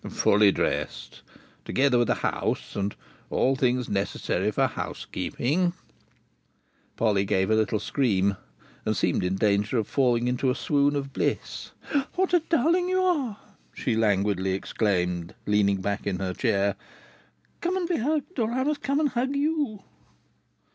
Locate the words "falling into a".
9.87-10.55